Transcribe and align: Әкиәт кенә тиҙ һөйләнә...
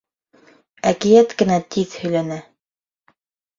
Әкиәт 0.91 1.35
кенә 1.43 1.59
тиҙ 1.77 1.95
һөйләнә... 2.01 2.41